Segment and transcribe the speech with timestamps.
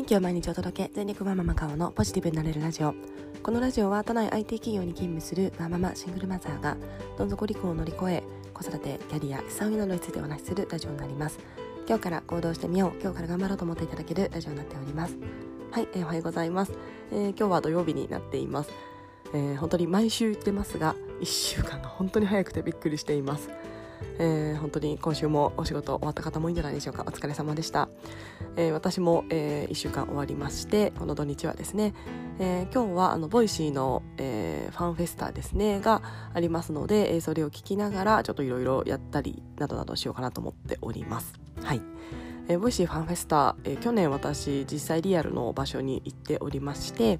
[0.00, 0.94] 元気を毎日お届け。
[0.94, 2.94] 全力マママカオのポジティブになれるラジオ。
[3.42, 6.78] このラジオは都内 IT 企業に勤務するマママシングルマザーが
[7.18, 8.22] どん底離婚を乗り越え
[8.54, 11.38] 子育てキャリア資産運用などについてお話しするラジオになります。
[11.86, 13.02] 今日から行動してみよう。
[13.02, 15.18] 今日から頑張ろうと思っていただけるラジオになっております。
[15.70, 16.72] はい、えー、おはようございます、
[17.12, 18.70] えー、今日は土曜日になっています、
[19.34, 23.50] えー、本当に毎週言ってますが1週間が 本当に早くてびっくりしています。
[24.18, 27.04] えー、本当に今週もお仕事終わった方もいいんじゃないでしょうか。
[27.06, 27.89] お疲れ様でした、
[28.60, 31.94] えー、私も、えー、1週間終わりましてこの土日はですね、
[32.38, 36.02] えー、今日はあの Voicy の、えー、ファンフェスタですねが
[36.34, 41.32] ありますので、えー、それを聞きながらちょっといろいろやったりなどなどしようかなと思っております。
[41.62, 41.80] はい。
[42.48, 47.18] えー、 Voicy ファンフェスタ、えー、去年私実際リアルの場所に行っておりまして、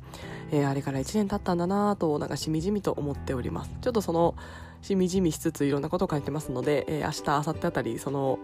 [0.51, 3.71] えー、あれから1年経ったんだなとなんかしみじみと思っております。
[3.81, 4.35] ちょっとその
[4.83, 8.39] しみじみしつついろんなことを書いてますので、えー、明日明後日あたりその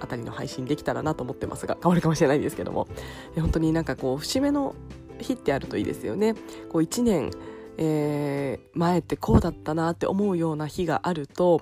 [0.00, 2.88] あたりの配信できたらなと思ってますが変わるかもしれないんですけども、
[3.36, 4.74] 本当になんかこう節目の
[5.20, 6.34] 日ってあるといいですよね。
[6.68, 7.30] こう1年、
[7.78, 11.60] えー、前ってこうだったなって思うような日があると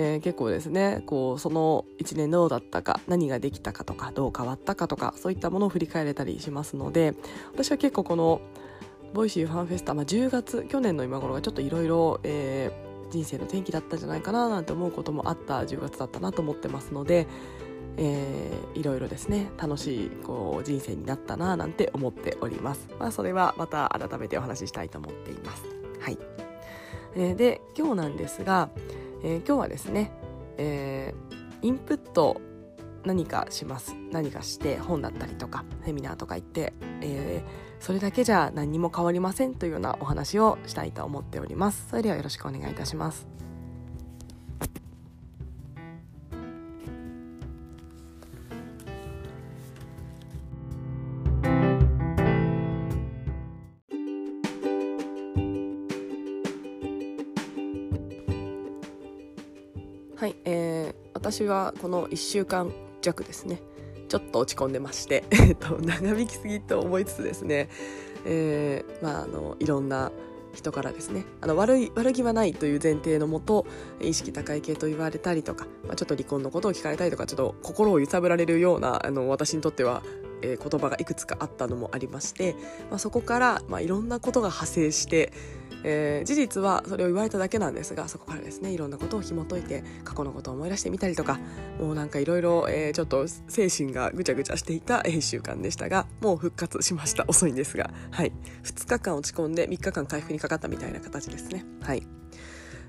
[0.00, 7.14] えー、結構ですねこうその1年どうだったか何ができたかとかどう変わったかとかそういったものを振り返れたりしますので
[7.52, 8.40] 私は結構この
[9.12, 12.20] Voicy ファンフェスタ、まあ、10月去年の今頃がちょっといろいろ
[13.10, 17.26] 人生の転機だったんじゃないかななんて思うこともあった10月だったなと思ってますので、
[17.98, 25.62] えー、いろいろですね楽しいこう人生になったななんて思っております、まあ、それはまた改めてお話ししたいと思っています。
[26.00, 26.18] はい、
[27.16, 28.70] えー、で今日なんですが
[29.22, 30.12] えー、今日はですね、
[30.56, 32.40] えー、インプット
[33.04, 33.94] 何かします。
[34.12, 41.86] 何かして本だったりとかセミナーとか行って、えー、それだけじゃ何にも変わりませんというようなお話をしたいと思っております。
[41.90, 43.26] それではよろしくお願いいたします。
[61.38, 63.62] 私はこの1週間弱ですね
[64.08, 65.22] ちょっと落ち込んでまして、
[65.60, 67.68] 長引きすぎと思いつつですね、
[68.24, 70.10] えー、まああのいろんな
[70.52, 73.66] 人からですねあの悪い悪気はないという前提のもと
[74.00, 80.02] 意識高い系と言われたりとか、まあ、ちょっと離婚のことを聞かれたりとかちょっと心を揺さぶられるようなあの私にとっては
[80.42, 82.54] え、言葉がいくつかあったのもありまして、
[82.90, 85.32] まあ、そこから、まあ、いろんなことが派生して、
[85.84, 91.38] えー、事実はそれを言われただけなんですがそこからですねいろんなことを紐解いて過去のことを思い出してみたりとか
[91.78, 97.24] もうなんかいろいろちょっと精神がぐちゃぐちゃしていた1週間でしたがもう復活しました。
[97.28, 98.32] 遅いんですが、はい、
[98.64, 101.64] 2日間落ち込んで3日間回復にかかったみたいな形ですね。
[101.82, 102.02] はい。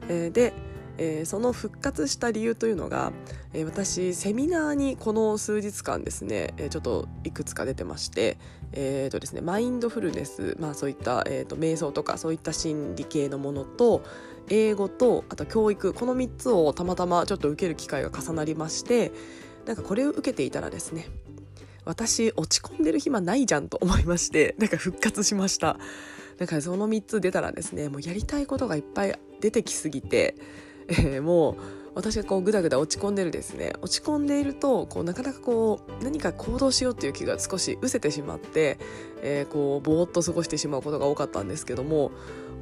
[0.08, 0.54] えー、で
[1.00, 3.14] えー、その復活した理由というのが、
[3.54, 8.38] えー、私セミナーにこの数日間ですね、えー、ちょっといくつか出てまして、
[8.74, 14.04] えーとですね、マインドフルネス、まあ、そういった、えーと、瞑想とかそういった心理系のものと
[14.50, 19.12] 英語とあと教育この3つをたまたまちょっと受ける機会が重なりまして
[19.66, 21.08] なんかこれを受けていたらですね
[21.86, 25.78] 私落ち込んでる暇ないじゃんと思いましてなんか復活しました。
[26.38, 30.36] だからその3つ出たらですねもうやりたいことがいっぱい出てきすぎて
[30.90, 31.58] えー、もう
[31.96, 38.80] 私がこうグダグダ落ち込んでるですね落ち込んでいるとこうなかなかこう何か行動しようっていう気が少し失せてしまって、
[39.22, 42.12] えー、こうぼーっと過ごしてしまうことが多かったんですけども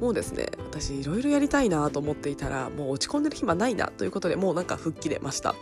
[0.00, 5.54] もうですね私いろいろやりたいなと思っていたらもう落ち込んでる暇ないなということでもうなんか吹っ切れました。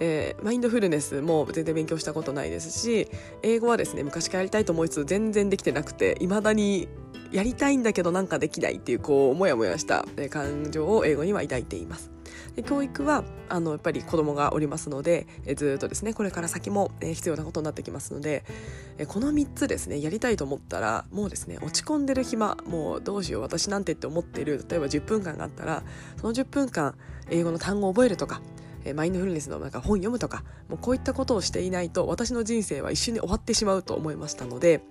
[0.00, 3.08] えー、マインドフルネスも全然勉強したことないですし
[3.42, 6.88] 英語はですね昔からやりたいと思いつつ全然できてなくていまだに
[7.32, 12.12] やりたいんだけどなんかできないっていうこうモヤモヤした感情を英語には抱いています。
[12.54, 18.44] で教育はあのやっぱり子供がおりますのでえずっとですねこれから先も、え必要なことになってきますので
[18.98, 25.82] えこの3つですねやりたいと思ったらもうですね落ち込んでる暇もうどうしよう私なんてって思ってる例えば10分間があったら
[26.20, 26.94] その10分間
[27.30, 28.40] 英語の単語を覚えるとか
[28.84, 34.82] えマインドフルネスのなんか本読むとかもうこういったことをしていないと私の人生は一瞬で終わってしまうと思いましたので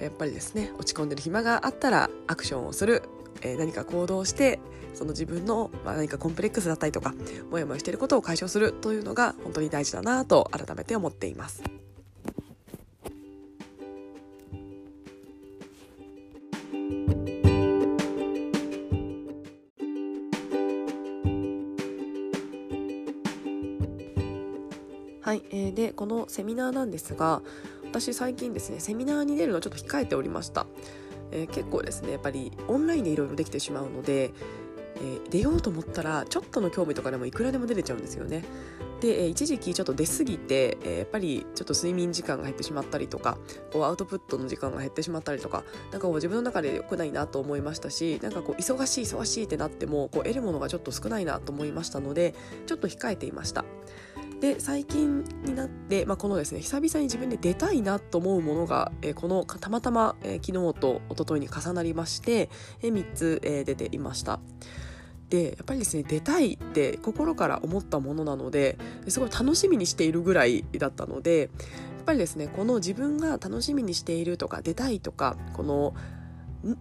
[0.00, 3.02] やっぱりですね落ち込んでる暇があったらアクションをする、
[3.42, 4.60] えー、何か行動して
[4.94, 7.14] その自分の、まあ、何かコンプレックスだったりとか
[7.50, 11.79] モヤモヤしていることを解消するというのが本当に大事だなと改めて思っています。
[25.72, 27.42] でこのセミナーなんですが
[27.84, 30.66] 私最近ですねセミナーに出るのちょっと控えておりました、
[31.32, 34.32] えー、結構ですねやっぱりオンラインでいろいろできてしまうので、
[34.96, 38.44] えー、出ようと思ったらちょっとの興味とかでもいくらでも出れちゃうんですよね
[39.00, 43.38] で、え一時期ちょっと出過ぎて、えやっぱりちょっと睡眠時間が減ってしまったりとか
[43.72, 52.34] こうアウトプットの時間が減ってしまったりとかなんかこう自分の中で良くないなと思いましたしなんかこう忙しい忙しいってなってもこう得るものがちょっと少ないなと思いましたので
[52.66, 53.64] ちょっと控えていました。
[54.40, 62.48] で最近になって、まあ、このですね久々に自分で出たいなと思うものが、えー、このたまたま、えー、昨日と一昨日に重なりまして、
[62.82, 64.40] えー、3つ、えー、出ていました。
[65.28, 71.48] でやっぱりですね出たいって心から思ったものなのですごい楽しみにしているぐらいだったのでやっ
[72.04, 75.94] ぱりですねこの自分が楽しみにしているとか出たいとかこの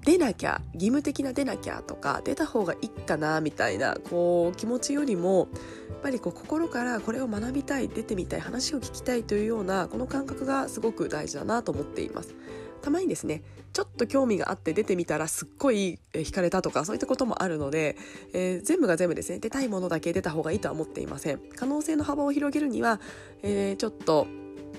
[0.03, 5.47] 出なきゃ義務的な出なきゃとか出た方がいいかなみたいなこう気持ちよりも
[5.89, 12.35] やっぱりこう心からこれを学びたい出てみたい話を聞きたいというようなこの感覚がすごく大事だなと思っています。
[12.81, 13.43] たまにですね
[13.73, 17.97] ちょっと興味があって出てみたらすっごい惹かれたとかそういったこともあるので、
[18.33, 22.99] えー、全部が全部ですね出たいものだけ出た方がいいとは思っていません可能性の幅を広げるには、
[23.43, 24.27] えー、ちょっと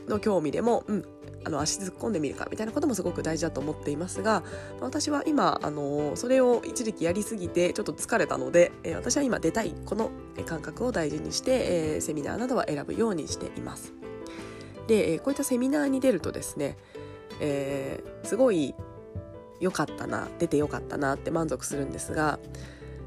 [0.08, 1.05] の興味でも、うん、
[1.44, 4.42] あの足突っ込んでみるかみたいなこともすごく大事だと思っていますが
[4.81, 10.10] 私は今あのそれを一時期やりすぎてちょっと疲れたので、え私は今出たいこの
[10.46, 13.92] 感覚を大事にして、えセミナーなどは選ぶようにしています。
[14.87, 16.76] で、えこういったセミナーに出るとですね、
[17.40, 18.75] えー、すごい
[19.60, 22.38] 良かったな出て良かったなって満足するんですが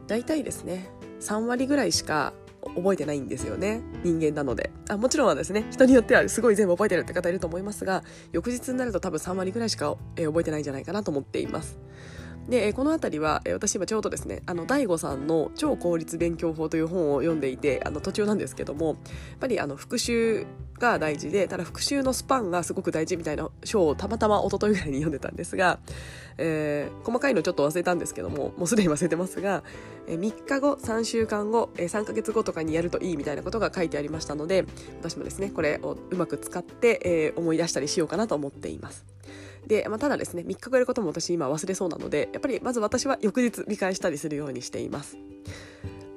[0.08, 0.90] 大体ですね
[1.20, 2.34] 3割ぐらいしか
[2.76, 3.82] 覚えてないんですよね。
[4.04, 4.72] 人間なので。
[4.90, 11.78] あもちろんはですね人によってはすごい全部覚えてるって方いると思いますが翌日になると多分3割ぐらいしか、え覚えてないんじゃないかなと思っています。
[12.50, 18.98] でこの辺りは私今ちょうどですねあの DAIGO さんの「超効率勉強法」という本を読んでいてあの途中なんですけどもやっ
[19.40, 20.46] ぱりあの復習
[20.80, 25.80] が大事でただ復習のスパンがすごく大事みたいな章をたまたま一昨日ぐらいに読んでたんですが、
[26.38, 29.64] えー、細かいのちょっと忘れたんですけどももうすでに忘れてますが、
[30.08, 34.66] え、3日後3週間後、え、3ヶ月後とかにやるといいみたいなことが書いてありましたので
[35.00, 39.06] 私もですねこれをうまく使って、えー、思い出したりしようかなと思っています。
[39.68, 45.18] で、まあ、ただですね3日後やることも私今忘れそうなのでやっぱりまず私は翌日見返したりするようにしています。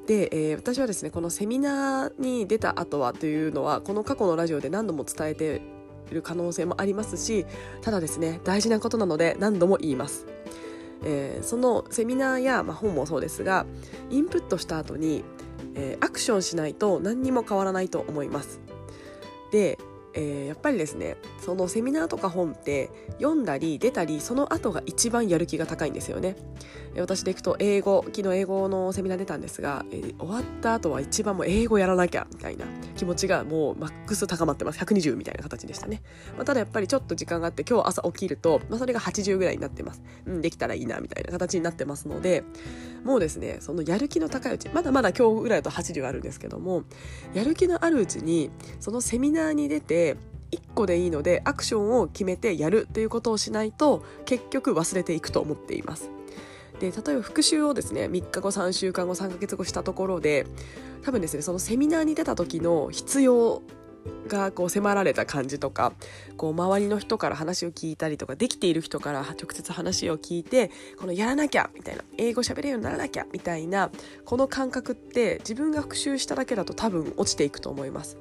[0.06, 5.62] で、えー、私はですねこのセミナーに出た後はというのはこの過去のラジオで何度も伝えて
[6.10, 7.44] いる可能性もありますし
[7.82, 10.26] ただですね大事なことなので何度も言います。
[11.04, 13.66] えー、そのセミナーや、まあ、本もそうですが
[14.10, 15.24] インプットした後に、
[15.74, 18.60] えー、アクションしないと何にも変わらないと思います。
[19.52, 19.78] で
[20.16, 26.36] えー、やっぱりですねそのセミナーとか本って読んだり出たりその後が一番やる気が高いんですよね。
[26.98, 32.64] 私でいくと英語昨日英語のセミナー出たんですが、えー、終わった後は一番もう英語やらなきゃみたいな
[32.96, 34.78] 気持ちがもうマックス高まってます。
[34.78, 36.02] 120みたいな形でしたね、
[36.36, 42.44] まあ、ただやっぱりちょっと時間があって今日朝起きると、まあ、それが80ぐらいになってます、うん、できたらいいなみたいな形になってますので
[43.04, 46.84] もうですねそのやる気の高いうちまだまだ今日ぐらいだと80あるんですけども
[47.34, 50.05] やる気のあるうちにそのセミナーに出て
[50.52, 56.10] 1個でいいのでアクションを決めてやるということをしないと結局忘れていくと思っています。
[56.80, 60.46] で例えば復習をですね3日後3週間後3ヶ月後したところで
[61.02, 63.62] 多分ですねそのセミナーに出た時の必要
[64.28, 65.92] がこう迫られた感じとか
[66.36, 73.90] こう周りの人から話を聞いたりとかできている人から直接話を聞いてこのやらなきゃみたいな英語喋れるようにならなきゃみたいな
[74.24, 78.18] この感覚って自分が復習しただけだと多分落ちていくと思います。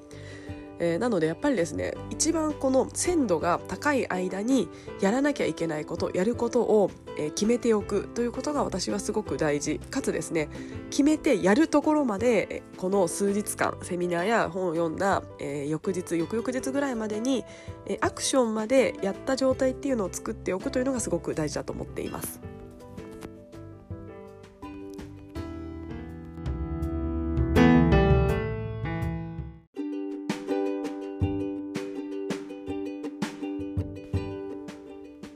[0.79, 4.67] えー、なのでやっぱりですね一番この鮮度が高い間に
[5.01, 10.49] やらなきゃいけないことやることを、えー、決めておくということが私はすごく大事かつですね
[10.89, 17.43] 決めてやるところまでこの数日間セミナーや本を読んだ、えー、翌日翌々日ぐらいまでに、
[17.87, 22.39] えアクションまでやった状態っていうのを作っておくというのがすごく大事だと思っています。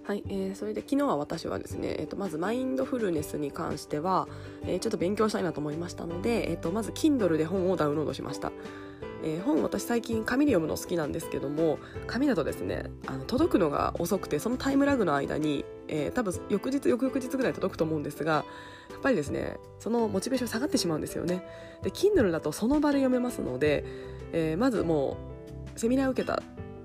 [0.09, 4.27] はい、えー、それで昨日は私はですね、えーと、まずマインドフルネスに関しては、
[4.63, 8.51] えー、ちょっと勉強したいなと思いましたので、えーと、まず Kindle で本をダウンロードしました。
[9.23, 18.45] えー、本私最近紙で読むの好きなんですけども紙だとですねあの届くのが遅くてそのタイムラグの間に、えー、多分翌日翌々日ぐらい届くと思うんですが
[18.89, 21.45] やっぱりですねそのモチベーション下がってしまうんですよね
[21.83, 23.83] で Kindle だとその場で読めますので、
[24.31, 25.17] えー、まずも
[25.75, 26.41] うセミナーを受けた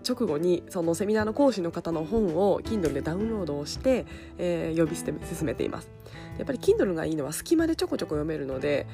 [0.06, 4.06] 直後にそのセミナーの講師の方の本を Kindle でダウンロードをして、
[4.38, 5.90] えー、呼び捨て進めています
[6.38, 8.86] やっぱり Kindle がいいのは隙間でちょこちょこ読めるので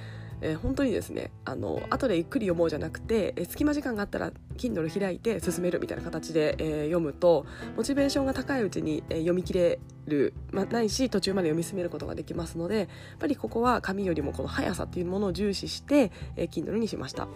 [0.43, 12.88] えー、本当にですねあの後でゆっくり読もうじゃなくて、えー、隙間時間があったら Kindle 開いて進めるみたいな形で、えー、読むとモチベーションが高いうちに、えー、読み切れる、まあ、ないし途中まで読み進めることができますのでやっ
[13.19, 17.29] ぱりここは紙よりもこの速さっていうものを重視して、えー、Kindle にしました。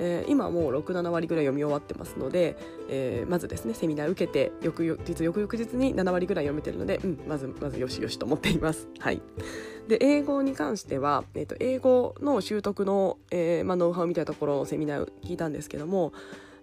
[0.00, 2.56] えー、今もう67割ぐらい読み終わってますので、
[2.88, 8.88] えー、まずですねセミナー受けて翌日翌々日に7割ぐらい読めてるので、うん、まずまずよしよしと思っています。
[8.98, 9.22] はい
[9.88, 16.12] で英語に関しては、えーと、英語の習得の、えーまあ、ノウハウみたいなところをセミナー聞いたんですけども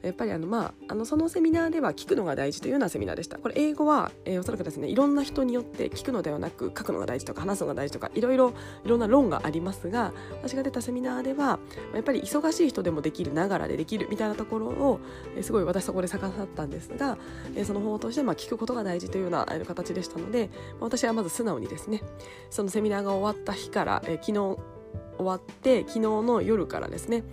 [0.02, 3.38] やっぱりあの、まあ、あのそのセミナーでは聞くのが大事というようなセミナーでした。
[3.38, 8.54] これ英語は、えー、おそらくですねいろんな人によって聞くのではなく書くのが大事とか話すのが大事とかいろいろ
[8.86, 11.60] いろんな論がありますが私が出たセミナーでは
[11.94, 15.00] やっぱり忙しい人でもできるながらでできるみたいなところを、
[15.36, 17.18] えー、すごい私そこで逆さったんですが、
[17.56, 20.50] えー、その方法として、まあ、聞くことが大事というような形でしたので、
[20.80, 22.02] 私はまず素直にですね
[22.50, 24.78] そのセミナーが終わった日から、えー、昨日
[25.18, 27.24] 終わって昨日の夜からですね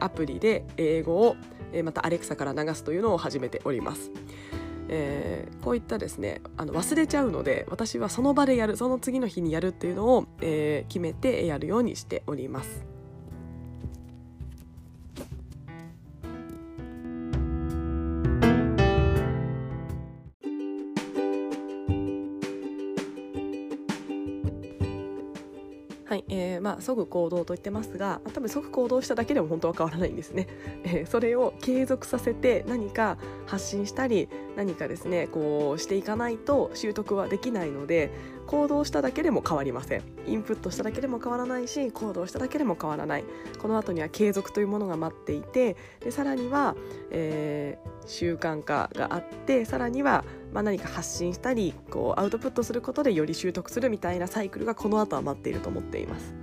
[0.00, 1.36] アプリで英語を
[1.82, 4.10] またアレクサから流すというのを始めております。
[4.88, 12.93] えー、こういったですねあの忘れちゃうので私はその場でやるその次の日にやるっていうのを、えー、決めてやるようにしております。
[26.80, 30.48] 即行動と言ってますが多分即行動しただけでも本当は変わらないんですね、
[30.84, 38.10] えー、それを継続させて何か発信したり何かですねこうしていかないと習得はできないので
[38.46, 40.02] 行動しただけでも変わりません。
[40.26, 43.24] インプットしただけでも変わらないし行動しただけでも変わらない。
[43.58, 46.76] この後には継続というものが待っていてでさらには、
[47.10, 56.34] えー、習慣化があってさらには、まあ、何か発信したりこうアウトプットすることでより習得するみたいなサイクルがこの後は待っていると思っています。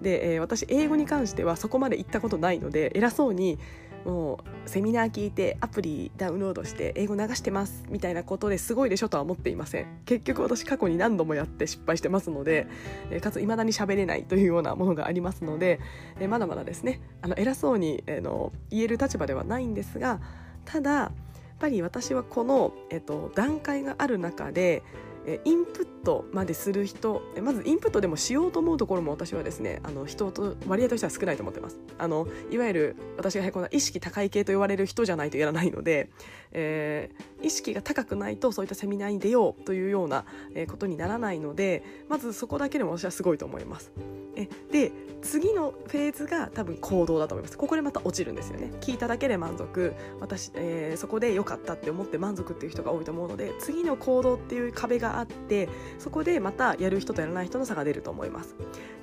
[0.00, 3.58] で、えー、私英語に関してはそこまで行ったことないので偉そうに
[4.04, 9.86] もうセミナー聞いてアプリダウンロードして英語流してますみたいなことですごいでしょとは思っていません。
[10.06, 12.66] 結局私過去に何度もやって失敗してますので、
[13.10, 15.80] えかつ未だに喋れないというようなものがありますので、
[16.18, 20.20] えまだまだですねあの偉そうに、えー、の言える立場ではないんですが
[20.64, 21.12] ただやっ
[21.58, 24.82] ぱり私はこの、えっと、段階がある中で
[25.26, 31.78] えインプットまでする人まずインプットでもしようと思うところも私はですねあの人と割合としては少ないと思ってます。
[31.98, 36.10] あのいわゆる私がこんな意識高い系と言われる人じゃないとやらないので、
[36.52, 40.24] えー、意識が高くないとそういったセミナーに出ようというような
[40.68, 43.92] ことにならないのでまずそこだけでも私はすごいと思います。
[44.36, 47.58] えで次のフェーズが多分行動だと思います。
[47.58, 48.72] ここでまた落ちるんですよね。
[48.80, 49.92] 聞いただけで満足。
[50.18, 58.56] 私、えー、そこで良かったって思って満足っていう人が多いと思うので次の行動っていう壁ががあってそこでまたやる人とやらない人の差が出ると思います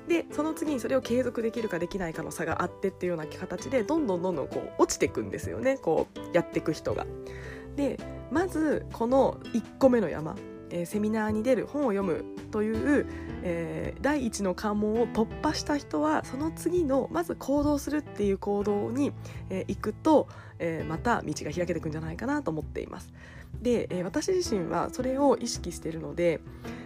[0.08, 7.06] でその次にそれを継続できるかできないかの差があってっていうような形でどんどんどんどんこう落ちていくんですよねこうやっていく人が。
[7.76, 7.98] で
[8.32, 10.34] まずこの1個目の山
[10.70, 13.06] えー、セミナーに出る本を読むという、
[13.42, 19.12] えー、第一の関門を突破した人はその次のまず行動するっていう行動に、
[19.50, 23.12] えー、行くと、えまた道が開けていくんじゃないかなと思っています。
[23.62, 26.40] で、え私自身はそれを意識しているので、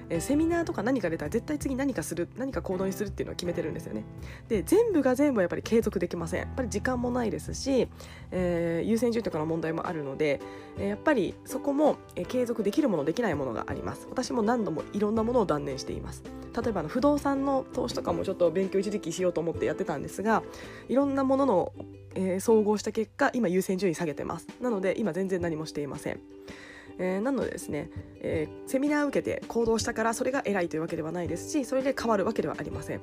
[0.09, 4.05] えセミナーとか何か出たら絶対次何かする何か行動にするっていうのを決めてるんですよね。
[4.49, 6.41] で全部が全部やっぱり継続できません。
[6.41, 7.89] やっぱり時間もないですし、
[8.31, 10.41] えー、優先順位とかの問題もあるので、
[10.79, 14.07] えー、やっぱりそこも、えー、継続できるものできないものがあります。
[14.11, 16.23] 私も何度もいろんなものを断念しています。
[16.55, 20.43] 例えばの不動産の投資とかもちょっと勉強一時期しようと思ってやってたんですが
[20.89, 21.73] いろんなものの、
[22.15, 24.47] え総合した結果今優先順位下げてます。
[24.61, 26.21] なので今全然何もしていません。
[26.99, 27.91] えー、なのでですね、
[28.21, 33.01] えー、セミナーを受けて行動したからそれが偉いというわけではないですしそれで変わるわけではありません。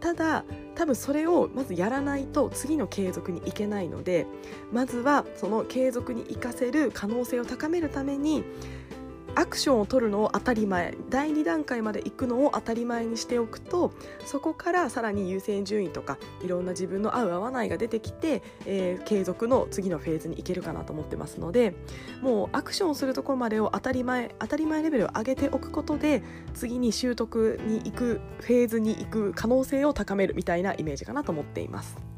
[0.00, 4.26] ただ多分それをまずやらないと次の継続にいけないので
[4.70, 8.44] まずはその継続に生かせる可能性を高めるために
[9.36, 13.92] アクションを取るのを当たり前第2段階まで行くのを当たり前にしておくと
[14.24, 21.74] そこからさらに優先順位とかいろんな自分の合う合わないが出てきて、えー、継続の次のフェーズに行けるかなと思ってますので
[22.22, 26.22] もうアクションするところまでを当たり前当たり前レベルを上げておくことで
[26.54, 32.14] 次に習得に行くフェーズに行く可能性を高めるみたいなイメージかなと思っています。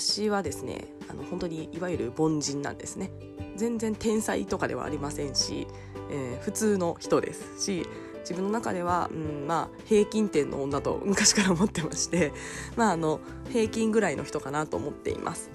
[0.00, 3.10] 私はですねあの本当にいわゆる凡人なんですね。
[3.56, 5.66] 全然天才とかではありませんし、
[6.10, 7.86] えー、普通の人ですし
[8.20, 12.32] 自分の中では、うん、まあ平均点の女と 昔から思ってまして、
[12.76, 15.50] まあ、あの平均ぐらいの人かなと思っています。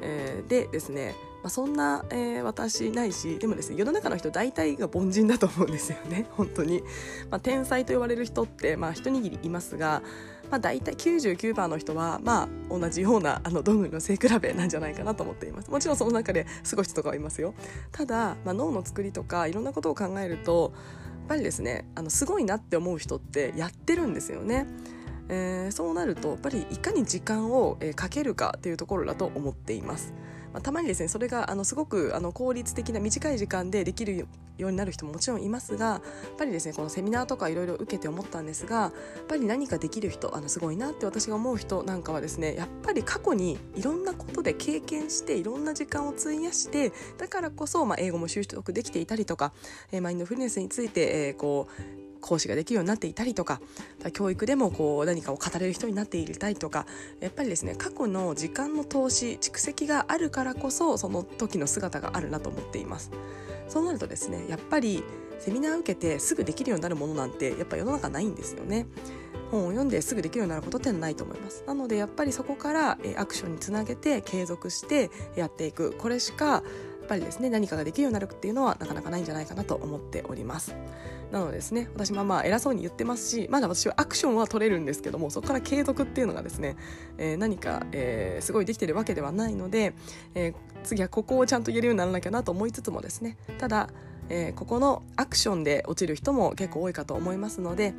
[0.00, 6.26] えー、でですねまあ、そんな、えー、私ないしでもですね世の中の人大体が凡人だと思うんですよね。
[6.32, 6.82] 本当に、
[7.30, 10.02] まあ、天才と言われる人って、まあ、一握りいますが
[10.50, 17.54] まあ、大体99%の人はまあ同じような あのどんぐりの背比べなんじゃないかなと思っていますもちろんその中ですごい人とかはいますよ
[17.92, 24.66] ただ、まあ、脳の作りとかいろんなことを考えるとやっぱりですねあのすごいなって思う人ってやってるんですよね。
[25.32, 30.12] えー、そうなるとやっぱりいかに時間を、えー、かけるかというところだと思っています。
[30.52, 34.26] まあ、たまにですねそれがあのすごくあの効率的な短い時間でできる
[34.58, 36.00] ようになる人ももちろんいますがやっ
[36.36, 38.92] ぱりですねこのセミナーとかいろいろ受けて思ったんですがやっ
[39.26, 49.52] ぱり何かできる人あのすごいなって私が思う人なんかはですねやっぱり過去にいろんなことで経験していろんな時間を費やしてだからこそ、まあ、英語も習得できていたりとか、
[49.92, 53.60] えー、マインドフルネスについて、えー、こう講師ができるようになっていたりとか
[54.12, 56.86] 教育でもこう何かを語れる人になっていたりとか
[57.20, 63.10] やっぱりですね過去の時間の投資蓄積があるからこそその時の姿があるなと思っています。
[63.68, 65.04] そうなるとですねやっぱり
[65.38, 68.86] セミナー受けてすぐできるようになるものなんてやっぱ世の中ないんですよね。
[69.50, 71.64] 本を読んですぐできるようになることってないと思います。
[71.66, 75.92] なのでやっぱりそこからアクションにつなげて継続してやっていく。
[75.92, 76.62] これしかやっ
[77.08, 80.74] ぱりですね何かができるようになるっていうのはなかなかないんじゃないかなと思っております。
[81.30, 86.76] なのですね私もまあ偉そうに言ってますしまだ私はアクションは取れるんですけどもそこから継続っていうのがですね、
[87.18, 89.94] えー、何か、えー、すごいできてるわけではないので、
[90.34, 93.90] えー、次はここをちゃんと言えるようにならなきゃなと思いつつもですねただ
[94.32, 97.94] えー、ここのアクションで落ちる人も結構多いかと思いますのでやっ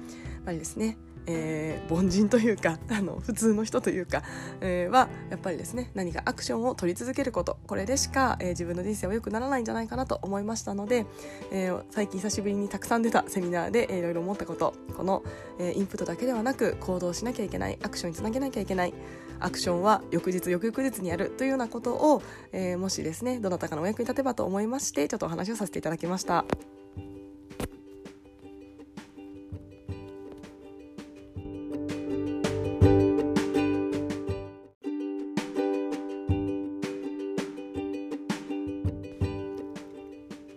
[0.46, 0.98] ぱりですね
[1.28, 4.24] えー、凡人というか あの普通の人というか、
[4.62, 11.06] えー、はやっぱりですね何かアクションを取り続けることこれでしか、えー、自分の人生は良くならないんじゃないかなと思いましたので、
[11.51, 15.24] えー、最近久しぶりにたくさん出たセミナーで、えー、いろいろ思ったことこの、
[15.60, 18.94] えー、インプットだけではなく行動しなきゃいけないアクションにつなげなきゃいけない
[19.40, 26.46] アクションは翌日翌々日にやるというようなことを、えー、もしですねどなたかのお役に立てばと思いましてちょっとお話をさせていただきました。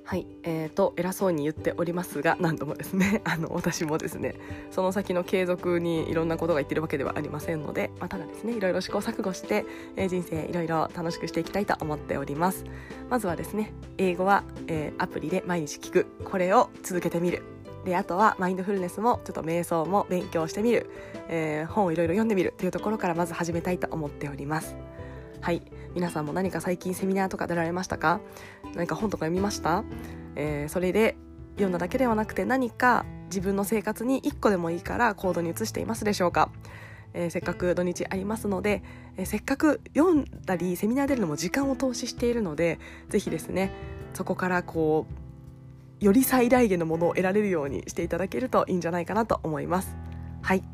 [0.06, 4.35] はい、えーと、偉そうに言っておりますが何度もですね あの私もですね
[4.70, 9.64] その先の継続にいろんなことが言ってるわけではありませんので、まあ、ただですねいろいろ試行錯誤して、
[9.96, 12.64] えー、人生いろいろ楽しくしていきたいと思っております。
[13.09, 16.07] まずはですね英語は、えー、アプリで毎日聞く。
[16.24, 17.42] これを続けてみる。
[17.87, 20.88] であとはマインドフルネスもちょっと瞑想も勉強してみる、
[21.29, 24.76] えー、本をいろいろ読んでみるというところからまず始めたいと思っております。
[25.40, 25.62] はい。
[25.94, 28.20] 皆さんも何か最近セミナーとか出られましたか？
[28.74, 29.85] 何か本とか読みました、
[30.35, 31.16] えー、それで
[31.52, 36.50] 読んだだけではなくて何か自分の生活に1個でもいいから行動に移していますでしょうか、
[37.12, 38.83] えー、せっかく土日ありますので、
[39.16, 43.72] えー、せっかく読んだりセミナー出るのも時間を投資しているのでぜひですね
[44.14, 45.07] そこからこ
[46.00, 49.96] うより最大限のものを得られるようにしていただけるといいんじゃないかなと思います。
[50.42, 50.73] はい。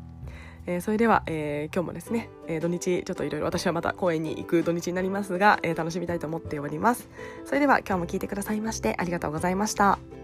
[0.65, 7.09] えー、それでは、えー、今日もですね、えー、土日ちょっといろいろ私はまた公園に行く土日になりますが、え楽しみたいと思っております。
[7.45, 10.20] それでは今日も聞いてくださいましてありがとうございました。